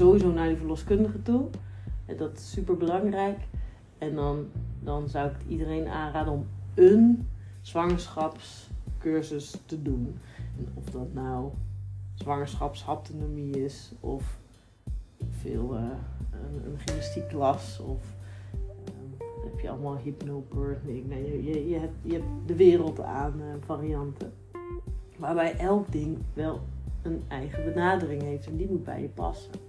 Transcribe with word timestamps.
sowieso 0.00 0.32
naar 0.32 0.48
die 0.48 0.56
verloskundige 0.56 1.22
toe. 1.22 1.48
En 2.06 2.16
dat 2.16 2.36
is 2.36 2.50
super 2.50 2.76
belangrijk. 2.76 3.38
En 3.98 4.14
dan, 4.14 4.46
dan 4.80 5.08
zou 5.08 5.28
ik 5.28 5.36
iedereen 5.48 5.88
aanraden 5.88 6.32
om 6.32 6.46
een 6.74 7.28
zwangerschapscursus 7.60 9.56
te 9.66 9.82
doen. 9.82 10.18
En 10.58 10.68
of 10.74 10.84
dat 10.84 11.12
nou 11.12 11.50
zwangerschapshaptonomie 12.14 13.64
is 13.64 13.92
of 14.00 14.38
veel 15.30 15.74
uh, 15.74 15.82
een, 16.30 16.64
een 16.64 16.78
gymnastiekklas 16.78 17.80
of 17.80 18.02
um, 18.88 19.14
heb 19.44 19.60
je 19.60 19.70
allemaal 19.70 19.96
hypnobirthing. 19.96 21.08
Nee, 21.08 21.24
je, 21.24 21.44
je, 21.44 21.68
je, 21.68 21.78
hebt, 21.78 21.96
je 22.02 22.12
hebt 22.12 22.26
de 22.46 22.56
wereld 22.56 23.00
aan 23.00 23.34
uh, 23.40 23.44
varianten. 23.58 24.32
Waarbij 25.16 25.56
elk 25.56 25.92
ding 25.92 26.18
wel 26.32 26.60
een 27.02 27.22
eigen 27.28 27.64
benadering 27.64 28.22
heeft 28.22 28.46
en 28.46 28.56
die 28.56 28.68
moet 28.68 28.84
bij 28.84 29.02
je 29.02 29.08
passen. 29.08 29.68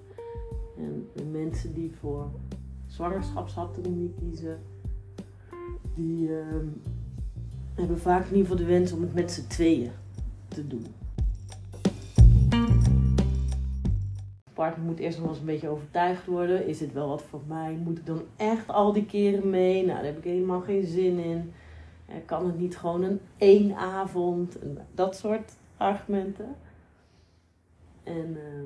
En 0.81 1.09
de 1.15 1.23
mensen 1.23 1.73
die 1.73 1.91
voor 1.99 2.31
zwangerschapshaptonomie 2.87 4.13
kiezen, 4.19 4.59
die 5.95 6.27
uh, 6.27 6.45
hebben 7.73 7.99
vaak 7.99 8.25
in 8.25 8.35
ieder 8.35 8.41
geval 8.41 8.65
de 8.65 8.71
wens 8.71 8.91
om 8.91 9.01
het 9.01 9.13
met 9.13 9.31
z'n 9.31 9.47
tweeën 9.47 9.91
te 10.47 10.67
doen. 10.67 10.85
De 14.43 14.51
partner 14.53 14.85
moet 14.85 14.99
eerst 14.99 15.19
nog 15.19 15.29
eens 15.29 15.39
een 15.39 15.45
beetje 15.45 15.69
overtuigd 15.69 16.25
worden. 16.25 16.67
Is 16.67 16.79
het 16.79 16.93
wel 16.93 17.07
wat 17.07 17.21
voor 17.21 17.41
mij? 17.47 17.73
Moet 17.83 17.97
ik 17.97 18.05
dan 18.05 18.21
echt 18.35 18.67
al 18.67 18.93
die 18.93 19.05
keren 19.05 19.49
mee? 19.49 19.85
Nou, 19.85 19.95
daar 19.95 20.05
heb 20.05 20.17
ik 20.17 20.23
helemaal 20.23 20.61
geen 20.61 20.85
zin 20.85 21.19
in. 21.19 21.51
Kan 22.25 22.45
het 22.45 22.59
niet 22.59 22.77
gewoon 22.77 23.03
een 23.03 23.19
één 23.37 23.75
avond? 23.75 24.57
Dat 24.93 25.15
soort 25.15 25.53
argumenten. 25.77 26.55
En 28.03 28.29
uh, 28.29 28.63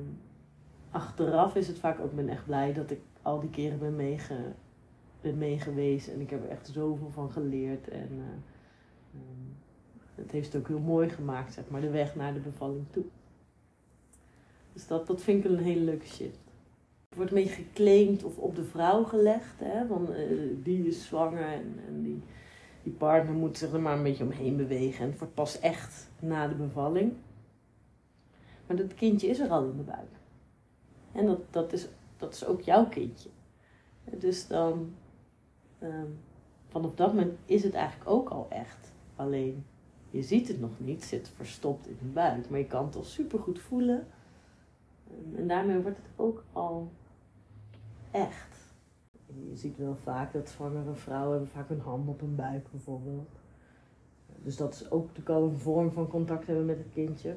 achteraf 0.90 1.54
is 1.54 1.68
het 1.68 1.78
vaak 1.78 2.00
ook, 2.00 2.14
ben 2.14 2.28
echt 2.28 2.46
blij 2.46 2.72
dat 2.72 2.90
ik 2.90 3.00
al 3.22 3.40
die 3.40 3.50
keren 3.50 3.78
ben, 3.78 3.96
meege, 3.96 4.54
ben. 5.20 6.12
En 6.12 6.20
ik 6.20 6.30
heb 6.30 6.44
er 6.44 6.50
echt 6.50 6.68
zoveel 6.72 7.10
van 7.10 7.30
geleerd. 7.30 7.88
En 7.88 8.08
uh, 8.12 8.24
um, 9.14 9.56
het 10.14 10.30
heeft 10.30 10.52
het 10.52 10.62
ook 10.62 10.68
heel 10.68 10.80
mooi 10.80 11.08
gemaakt, 11.08 11.52
zeg 11.52 11.64
maar, 11.68 11.80
de 11.80 11.90
weg 11.90 12.14
naar 12.14 12.34
de 12.34 12.40
bevalling 12.40 12.84
toe. 12.90 13.04
Dus 14.72 14.86
dat, 14.86 15.06
dat 15.06 15.22
vind 15.22 15.44
ik 15.44 15.50
een 15.50 15.58
hele 15.58 15.80
leuke 15.80 16.06
shift. 16.06 16.38
Het 17.08 17.16
wordt 17.16 17.30
een 17.30 17.42
beetje 17.42 17.62
geclaimd 17.62 18.24
of 18.24 18.38
op 18.38 18.56
de 18.56 18.64
vrouw 18.64 19.04
gelegd. 19.04 19.60
Hè? 19.60 19.86
Want 19.86 20.10
uh, 20.10 20.16
die 20.62 20.86
is 20.86 21.06
zwanger 21.06 21.46
en, 21.46 21.78
en 21.86 22.02
die, 22.02 22.22
die 22.82 22.92
partner 22.92 23.34
moet 23.34 23.58
zich 23.58 23.72
er 23.72 23.80
maar 23.80 23.96
een 23.96 24.02
beetje 24.02 24.24
omheen 24.24 24.56
bewegen. 24.56 25.04
En 25.04 25.10
het 25.10 25.18
wordt 25.18 25.34
pas 25.34 25.60
echt 25.60 26.10
na 26.20 26.48
de 26.48 26.54
bevalling. 26.54 27.12
Maar 28.66 28.76
dat 28.76 28.94
kindje 28.94 29.28
is 29.28 29.38
er 29.38 29.48
al 29.48 29.64
in 29.64 29.76
de 29.76 29.82
buik. 29.82 30.10
En 31.16 31.26
dat, 31.26 31.40
dat, 31.50 31.72
is, 31.72 31.88
dat 32.16 32.34
is 32.34 32.46
ook 32.46 32.60
jouw 32.60 32.88
kindje. 32.88 33.28
Dus 34.18 34.46
dan, 34.46 34.94
um, 35.82 36.18
vanaf 36.68 36.94
dat 36.94 37.14
moment 37.14 37.38
is 37.44 37.62
het 37.62 37.74
eigenlijk 37.74 38.10
ook 38.10 38.28
al 38.28 38.46
echt. 38.50 38.92
Alleen, 39.16 39.64
je 40.10 40.22
ziet 40.22 40.48
het 40.48 40.60
nog 40.60 40.70
niet, 40.78 41.04
zit 41.04 41.28
verstopt 41.28 41.86
in 41.86 41.96
de 41.98 42.04
buik. 42.04 42.50
Maar 42.50 42.58
je 42.58 42.66
kan 42.66 42.84
het 42.84 42.96
al 42.96 43.04
super 43.04 43.38
goed 43.38 43.60
voelen. 43.60 44.06
En 45.34 45.48
daarmee 45.48 45.78
wordt 45.78 45.98
het 45.98 46.10
ook 46.16 46.44
al 46.52 46.90
echt. 48.10 48.74
Je 49.26 49.56
ziet 49.56 49.76
wel 49.76 49.96
vaak 49.96 50.32
dat 50.32 50.48
zwangere 50.48 50.94
vrouwen 50.94 51.30
hebben 51.30 51.48
vaak 51.48 51.68
hun 51.68 51.80
hand 51.80 52.08
op 52.08 52.20
hun 52.20 52.34
buik 52.34 52.70
bijvoorbeeld. 52.70 53.40
Dus 54.42 54.56
dat 54.56 54.74
is 54.74 54.90
ook 54.90 55.10
een 55.24 55.56
vorm 55.56 55.92
van 55.92 56.08
contact 56.08 56.46
hebben 56.46 56.64
met 56.64 56.78
het 56.78 56.92
kindje. 56.92 57.36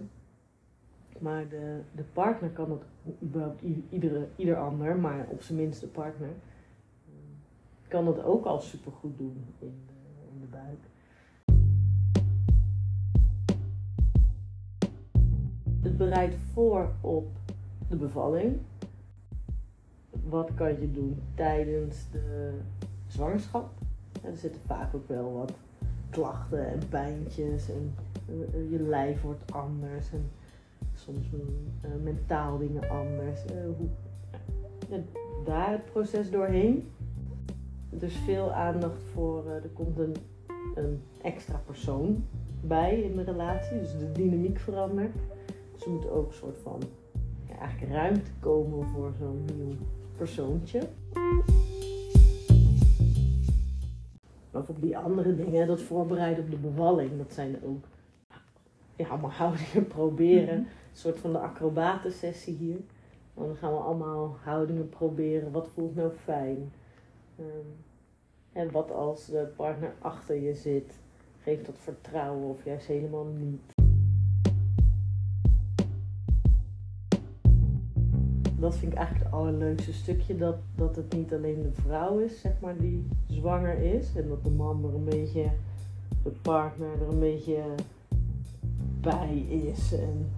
Maar 1.20 1.48
de, 1.48 1.82
de 1.96 2.04
partner 2.04 2.50
kan 2.50 2.72
het, 2.72 2.82
überhaupt 3.24 3.62
iedere, 3.90 4.28
ieder 4.36 4.58
ander, 4.58 5.00
maar 5.00 5.26
op 5.30 5.42
zijn 5.42 5.58
minst 5.58 5.82
de 5.82 5.88
partner, 5.88 6.30
kan 7.88 8.08
het 8.08 8.24
ook 8.24 8.46
al 8.46 8.60
supergoed 8.60 9.18
doen 9.18 9.46
in 9.60 9.74
de, 9.88 9.94
in 10.34 10.40
de 10.40 10.48
buik. 10.48 10.80
Het 15.82 15.98
bereidt 15.98 16.36
voor 16.54 16.92
op 17.02 17.28
de 17.90 17.96
bevalling. 17.96 18.60
Wat 20.24 20.54
kan 20.54 20.82
je 20.82 20.92
doen 20.92 21.22
tijdens 21.36 22.10
de 22.12 22.58
zwangerschap? 23.08 23.70
er 24.24 24.38
zitten 24.38 24.62
vaak 24.66 24.96
ook 24.96 25.08
wel 25.08 25.34
wat 25.34 25.54
klachten 26.10 26.68
en 26.68 26.88
pijntjes 26.90 27.70
en 27.70 27.96
uh, 28.30 28.72
je 28.72 28.80
lijf 28.80 29.22
wordt 29.22 29.52
anders 29.52 30.12
en 30.12 30.30
soms 30.94 31.28
uh, 31.34 32.04
mentaal 32.04 32.58
dingen 32.58 32.90
anders. 32.90 33.46
Uh, 33.46 33.78
hoe, 33.78 33.88
daar 35.46 35.72
het 35.72 35.86
proces 35.86 36.32
doorheen. 36.32 36.92
Dus 37.90 38.16
veel 38.16 38.52
aandacht 38.52 39.04
voor, 39.14 39.46
uh, 39.46 39.54
er 39.54 39.70
komt 39.74 40.00
een, 40.00 40.16
een 40.76 41.02
extra 41.22 41.62
persoon 41.66 42.24
bij 42.62 43.02
in 43.02 43.16
de 43.16 43.24
relatie, 43.24 43.80
dus 43.80 43.98
de 43.98 44.12
dynamiek 44.12 44.60
verandert. 44.60 45.16
Dus 45.74 45.84
er 45.84 45.92
moet 45.92 46.10
ook 46.10 46.28
een 46.28 46.34
soort 46.34 46.58
van 46.64 46.82
ja, 47.48 47.58
eigenlijk 47.58 47.92
ruimte 47.92 48.32
komen 48.40 48.88
voor 48.88 49.12
zo'n 49.20 49.46
nieuw 49.56 49.76
persoontje. 50.18 50.82
Maar 54.52 54.66
voor 54.66 54.80
die 54.80 54.98
andere 54.98 55.36
dingen, 55.36 55.68
dat 55.68 55.82
voorbereiden 55.82 56.44
op 56.44 56.52
de 56.52 56.58
bevalling, 56.58 57.18
dat 57.18 57.34
zijn 57.34 57.56
ook 57.64 57.86
ja, 59.00 59.08
allemaal 59.08 59.32
houdingen 59.32 59.88
proberen. 59.98 60.58
Een 60.58 60.68
soort 60.94 61.20
van 61.20 61.32
de 61.32 61.40
acrobatensessie 61.40 62.56
hier. 62.56 62.80
En 63.34 63.46
dan 63.46 63.56
gaan 63.56 63.72
we 63.72 63.78
allemaal 63.78 64.38
houdingen 64.44 64.90
proberen. 64.90 65.52
Wat 65.52 65.68
voelt 65.74 65.96
nou 65.96 66.12
fijn? 66.12 66.72
Um, 67.40 67.76
en 68.52 68.72
wat 68.72 68.92
als 68.92 69.26
de 69.26 69.52
partner 69.56 69.94
achter 70.00 70.36
je 70.36 70.56
zit? 70.56 70.94
Geeft 71.42 71.66
dat 71.66 71.76
vertrouwen 71.78 72.50
of 72.50 72.64
juist 72.64 72.88
helemaal 72.88 73.26
niet? 73.26 73.62
Dat 78.60 78.76
vind 78.76 78.92
ik 78.92 78.98
eigenlijk 78.98 79.30
het 79.30 79.40
allerleukste 79.40 79.94
stukje. 79.94 80.38
Dat, 80.38 80.58
dat 80.76 80.96
het 80.96 81.14
niet 81.14 81.34
alleen 81.34 81.62
de 81.62 81.82
vrouw 81.82 82.18
is, 82.18 82.42
zeg 82.42 82.60
maar, 82.62 82.78
die 82.78 83.08
zwanger 83.28 83.78
is. 83.78 84.16
En 84.16 84.28
dat 84.28 84.44
de 84.44 84.50
man 84.50 84.84
er 84.84 84.94
een 84.94 85.06
beetje, 85.06 85.52
de 86.24 86.32
partner 86.42 87.02
er 87.02 87.08
een 87.10 87.20
beetje 87.20 87.64
bij 89.02 89.38
is. 89.38 89.94
En 89.94 90.30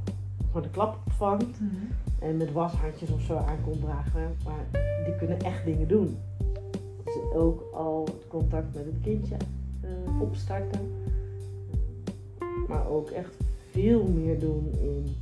gewoon 0.48 0.62
de 0.62 0.70
klap 0.70 0.98
opvangt. 1.06 1.60
Mm 1.60 1.70
-hmm. 1.70 1.88
En 2.20 2.38
met 2.38 2.52
washandjes 2.52 3.10
of 3.12 3.22
zo 3.22 3.36
aan 3.36 3.62
komt 3.64 3.82
dragen. 3.82 4.36
Maar 4.44 4.82
die 5.06 5.16
kunnen 5.16 5.40
echt 5.40 5.66
dingen 5.66 5.88
doen 5.88 6.18
ook 7.34 7.74
al 7.74 8.06
het 8.06 8.28
contact 8.28 8.74
met 8.74 8.86
het 8.86 9.02
kindje 9.02 9.36
uh, 9.84 10.22
opstarten. 10.22 10.92
Maar 12.68 12.88
ook 12.88 13.10
echt 13.10 13.36
veel 13.72 14.08
meer 14.08 14.40
doen 14.40 14.72
in, 14.80 15.16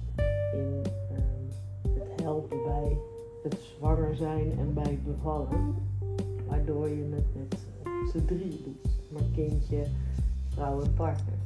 in 0.53 0.81
uh, 1.11 1.94
het 1.94 2.21
helpen 2.21 2.63
bij 2.63 2.97
het 3.44 3.57
zwanger 3.77 4.16
zijn 4.16 4.59
en 4.59 4.73
bij 4.73 4.83
het 4.83 5.06
bevallen. 5.06 5.75
Waardoor 6.47 6.89
je 6.89 7.09
het 7.16 7.35
met 7.35 7.59
z'n 8.11 8.25
drieën 8.25 8.61
doet. 8.63 8.91
Maar 9.09 9.21
kindje, 9.33 9.83
vrouw 10.50 10.81
en 10.81 10.94
partner. 10.94 11.38